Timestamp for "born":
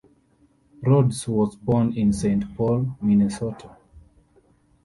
1.55-1.95